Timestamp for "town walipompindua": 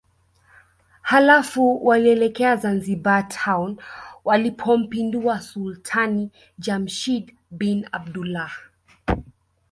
3.29-5.41